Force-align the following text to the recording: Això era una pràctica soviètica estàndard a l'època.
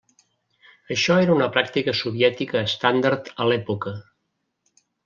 Això 0.95 1.17
era 1.25 1.35
una 1.35 1.49
pràctica 1.57 1.95
soviètica 2.01 2.65
estàndard 2.71 3.31
a 3.45 3.51
l'època. 3.53 3.97